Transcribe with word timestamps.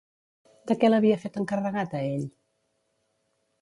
De 0.71 0.77
què 0.85 0.91
l'havia 0.91 1.19
fet 1.25 1.39
encarregat 1.43 1.97
a 1.99 2.05
ell? 2.11 2.27